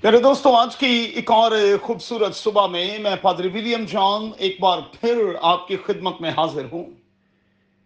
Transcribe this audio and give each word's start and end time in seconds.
پیارے 0.00 0.18
دوستوں 0.18 0.56
آج 0.56 0.76
کی 0.76 1.12
ایک 1.14 1.30
اور 1.30 1.52
خوبصورت 1.82 2.34
صبح 2.34 2.66
میں 2.66 2.98
میں 2.98 3.16
پادری 3.22 3.48
ولیم 3.48 3.84
جان 3.84 4.30
ایک 4.38 4.60
بار 4.60 4.78
پھر 5.00 5.16
آپ 5.42 5.68
کی 5.68 5.76
خدمت 5.76 6.20
میں 6.20 6.30
حاضر 6.30 6.64
ہوں۔ 6.72 6.86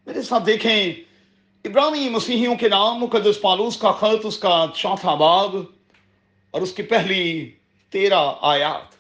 میرے 0.06 0.22
ساتھ 0.22 0.46
دیکھیں 0.46 0.92
ابرانی 1.64 2.08
مسیحیوں 2.08 2.54
کے 2.54 2.68
نام، 2.68 2.98
مقدس 2.98 3.40
پالوس 3.40 3.76
کا 3.76 3.92
خط، 3.92 4.26
اس 4.26 4.38
کا 4.38 4.66
چوتھا 4.74 5.14
باب 5.14 5.56
اور 6.50 6.62
اس 6.62 6.72
کی 6.72 6.82
پہلی 6.82 7.50
تیرہ 7.90 8.32
آیات۔ 8.40 8.94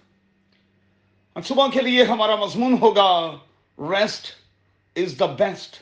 صبح 1.46 1.66
کے 1.72 1.82
لیے 1.82 2.02
ہمارا 2.02 2.36
مضمون 2.36 2.76
ہوگا، 2.80 3.36
rest 3.78 4.26
is 4.96 5.18
the 5.20 5.26
best. 5.26 5.76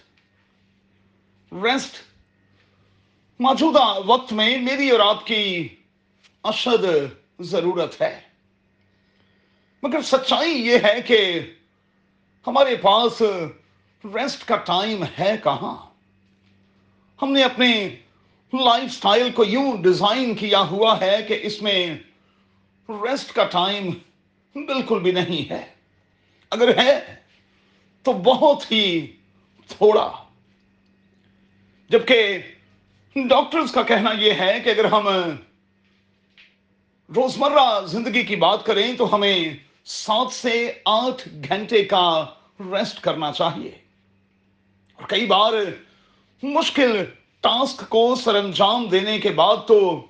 Rest, 1.53 1.95
موجودہ 3.41 3.95
وقت 4.07 4.33
میں 4.33 4.59
میری 4.59 4.91
اور 4.91 5.01
آپ 5.01 5.27
کی 5.27 5.69
اشد 6.43 6.85
ضرورت 7.41 8.03
ہے۔ 8.03 8.21
مگر 9.83 10.03
سچائی 10.03 10.51
یہ 10.51 10.79
ہے 10.85 11.03
کہ 11.03 11.41
ہمارے 12.47 12.77
پاس 12.77 13.23
ریسٹ 14.05 14.45
کا 14.45 14.57
ٹائم 14.57 15.05
ہے 15.19 15.35
کہاں؟ 15.45 15.91
ہم 17.23 17.33
نے 17.33 17.43
اپنے 17.43 17.97
لائف 18.53 18.93
سٹائل 18.93 19.31
کو 19.31 19.45
یوں 19.45 19.83
ڈیزائن 19.83 20.35
کیا 20.35 20.61
ہوا 20.61 21.01
ہے 21.01 21.23
کہ 21.29 21.39
اس 21.43 21.63
میں 21.63 21.95
ریسٹ 22.89 23.33
کا 23.33 23.45
ٹائم 23.45 23.91
بالکل 24.55 25.01
بھی 25.01 25.13
نہیں 25.13 25.51
ہے۔ 25.51 25.73
اگر 26.51 26.79
ہے 26.79 27.15
تو 28.03 28.13
بہت 28.13 28.73
ہی 28.73 29.07
تھوڑا۔ 29.69 30.13
جبکہ 31.89 32.39
ڈاکٹرز 33.15 33.73
کا 33.73 33.83
کہنا 33.83 34.11
یہ 34.19 34.33
ہے 34.33 34.61
کہ 34.65 34.71
اگر 34.71 34.85
ہم 34.85 35.09
روزمرہ 37.17 37.87
زندگی 37.87 38.23
کی 38.23 38.37
بات 38.37 38.67
کریں 38.67 38.95
تو 38.95 39.15
ہمیں 39.15 39.49
سات 39.85 40.33
سے 40.33 40.73
آٹھ 40.85 41.29
گھنٹے 41.49 41.85
کا 41.85 42.27
ریسٹ 42.61 43.01
کرنا 43.01 43.33
چاہیے۔ 43.33 43.71
اور 44.97 45.09
کئی 45.09 45.27
بار 45.27 45.53
مشکل 46.43 47.05
ٹاسک 47.41 47.89
کو 47.89 48.15
سر 48.15 48.35
انجام 48.35 48.87
دینے 48.87 49.19
کے 49.19 49.31
بعد 49.31 49.57
تو 49.67 50.07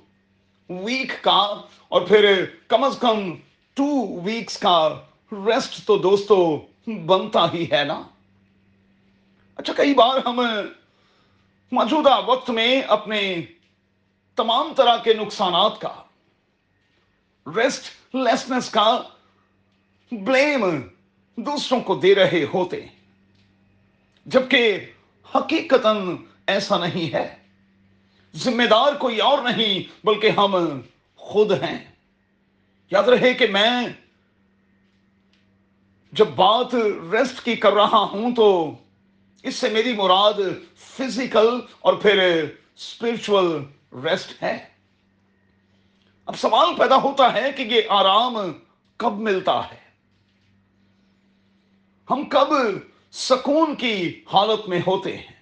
ویک 0.68 1.12
کا 1.20 1.60
اور 1.88 2.02
پھر 2.02 2.44
کم 2.68 2.84
از 2.84 2.98
کم 3.00 3.34
ٹو 3.74 4.20
ویکس 4.20 4.58
کا 4.58 5.00
ریسٹ 5.32 5.86
تو 5.86 5.98
دوستو 5.98 6.60
بنتا 6.86 7.52
ہی 7.52 7.66
ہے 7.72 7.84
نا۔ 7.84 8.02
اچھا 9.56 9.72
کئی 9.72 9.94
بار 9.94 10.26
ہم 10.26 10.40
موجودہ 11.72 12.20
وقت 12.26 12.50
میں 12.50 12.80
اپنے 12.80 13.40
تمام 14.36 14.74
طرح 14.76 14.96
کے 14.96 15.14
نقصانات 15.14 15.80
کا 15.80 16.02
ریسٹ 17.56 18.14
لیسنس 18.14 18.70
کا 18.70 18.86
بلیم 20.12 20.64
دوسروں 21.38 21.80
کو 21.80 21.94
دے 21.94 22.14
رہے 22.14 22.44
ہوتے 22.54 22.80
جبکہ 24.26 24.86
حقیقت 25.28 25.86
ایسا 26.46 26.78
نہیں 26.78 27.14
ہے 27.14 27.28
ذمہ 28.34 28.66
دار 28.70 28.94
کوئی 28.94 29.18
اور 29.20 29.42
نہیں 29.42 30.06
بلکہ 30.06 30.30
ہم 30.36 30.56
خود 31.20 31.52
ہیں 31.52 31.78
یاد 32.92 33.08
رہے 33.08 33.32
کہ 33.34 33.46
میں 33.46 33.86
جب 36.12 36.28
بات 36.36 36.74
ریسٹ 37.12 37.44
کی 37.44 37.54
کر 37.56 37.72
رہا 37.72 38.04
ہوں 38.12 38.34
تو 38.34 38.48
اس 39.44 39.54
سے 39.54 39.68
میری 39.68 39.92
مراد 39.92 40.40
فزیکل 40.76 41.58
اور 41.80 41.94
پھر 41.94 42.18
اسپرچل 42.18 43.56
ریسٹ 44.04 44.42
ہے 44.42 44.58
اب 46.30 46.38
سوال 46.38 46.74
پیدا 46.78 46.96
ہوتا 46.96 47.32
ہے 47.32 47.52
کہ 47.52 47.62
یہ 47.62 47.80
آرام 47.88 48.36
کب 48.96 49.12
ملتا 49.12 49.70
ہے؟ 49.70 49.78
ہم 52.10 52.24
کب 52.28 52.46
سکون 53.12 53.74
کی 53.74 54.24
حالت 54.32 54.68
میں 54.68 54.80
ہوتے 54.86 55.16
ہیں؟ 55.16 55.32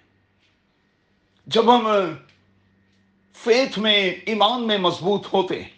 جب 1.47 1.75
ہم 1.75 1.87
فیتھ 3.33 3.79
میں 3.79 4.09
ایمان 4.25 4.67
میں 4.67 4.77
مضبوط 4.77 5.33
ہوتے 5.33 5.63
ہیں، 5.63 5.69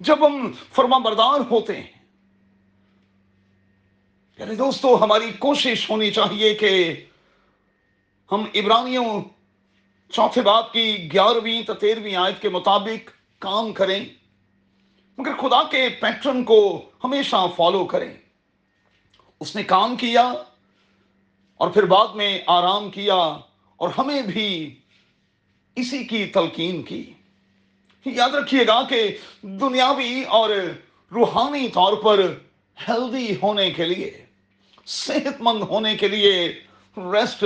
جب 0.00 0.26
ہم 0.26 0.52
فرما 0.72 0.98
بردار 0.98 1.40
ہوتے 1.50 1.80
ہیں۔ 1.80 2.06
یعنی 4.38 4.54
دوستو، 4.54 5.04
ہماری 5.04 5.32
کوشش 5.38 5.90
ہونی 5.90 6.10
چاہیے 6.10 6.54
کہ 6.54 7.04
ہم 8.32 8.44
عبرانیوں 8.54 9.22
چوتھے 10.12 10.42
باب 10.42 10.72
کی 10.72 11.12
گیارہویں 11.12 11.62
تیرہویں 11.80 12.16
آیت 12.16 12.42
کے 12.42 12.48
مطابق 12.48 13.17
کام 13.38 13.72
کریں، 13.72 14.04
مگر 15.18 15.34
خدا 15.34 15.62
کے 15.62 15.88
پیٹرن 15.88 16.44
کو 16.44 16.90
ہمیشہ 17.04 17.46
فالو 17.56 17.84
کریں۔ 17.84 18.14
اس 19.40 19.56
نے 19.56 19.62
کام 19.62 19.96
کیا 19.96 20.32
اور 21.54 21.70
پھر 21.70 21.82
بعد 21.82 22.06
میں 22.14 22.38
آرام 22.46 22.90
کیا 22.90 23.14
اور 23.76 23.88
ہمیں 23.98 24.22
بھی 24.22 24.74
اسی 25.76 26.04
کی 26.04 26.26
تلقین 26.26 26.82
کی۔ 26.82 27.12
یاد 28.04 28.30
رکھیے 28.30 28.66
گا 28.66 28.82
کہ 28.88 29.16
دنیاوی 29.42 30.22
اور 30.22 30.50
روحانی 31.12 31.68
طور 31.68 31.92
پر 31.92 32.18
ہیلدی 32.88 33.34
ہونے 33.42 33.70
کے 33.70 33.84
لیے 33.84 34.24
صحت 34.86 35.40
مند 35.40 35.62
ہونے 35.62 35.96
کے 35.96 36.08
لیے 36.08 36.60
ریسٹ 36.96 37.44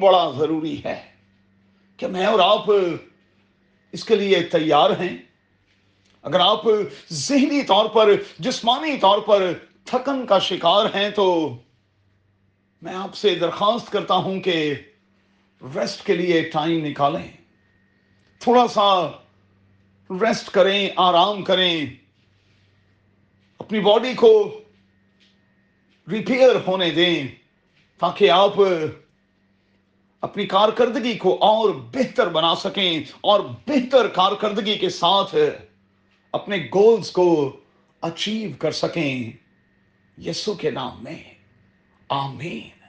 بڑا 0.00 0.30
ضروری 0.38 0.84
ہے۔ 0.84 1.12
کہ 1.96 2.06
میں 2.06 2.26
اور 2.26 2.38
آپ 2.38 2.64
اس 3.94 4.04
کے 4.04 4.16
لیے 4.16 4.42
تیار 4.42 4.90
ہیں۔ 4.90 5.16
اگر 6.22 6.40
آپ 6.40 6.62
ذہنی 7.12 7.62
طور 7.62 7.86
پر، 7.86 8.10
جسمانی 8.38 8.96
طور 8.96 9.18
پر 9.18 9.52
تھکن 9.84 10.26
کا 10.26 10.38
شکار 10.38 10.86
ہیں 10.94 11.10
تو 11.10 11.56
میں 12.82 12.94
آپ 12.94 13.14
سے 13.14 13.34
درخواست 13.34 13.92
کرتا 13.92 14.14
ہوں 14.14 14.40
کہ 14.40 14.74
ریسٹ 15.62 16.06
کے 16.06 16.16
لیے 16.16 16.42
ٹائم 16.42 16.84
نکالیں۔ 16.84 17.32
تھوڑا 18.38 18.68
سا 18.68 19.10
ریسٹ 20.10 20.50
کریں، 20.50 20.88
آرام 20.96 21.42
کریں۔ 21.42 21.86
اپنی 23.58 23.80
باڈی 23.80 24.14
کو 24.14 24.60
ریپیئر 26.10 26.50
ہونے 26.66 26.90
دیں 26.90 27.28
تاکہ 27.98 28.30
آپ 28.30 28.54
اپنی 30.24 30.46
کارکردگی 30.46 31.14
کو 31.14 31.38
اور 31.40 31.70
بہتر 31.70 32.28
بنا 32.28 32.54
سکیں 32.54 33.00
اور 33.20 33.40
بہتر 33.40 34.08
کارکردگی 34.08 34.78
کے 34.78 34.88
ساتھ 34.88 35.34
اپنے 36.32 36.56
گولز 36.74 37.10
کو 37.10 37.56
اچیو 38.00 38.50
کر 38.58 38.72
سکیں۔ 38.72 39.32
یسو 40.18 40.54
کے 40.54 40.70
نام 40.70 41.04
میں، 41.04 41.34
آمین۔ 42.08 42.83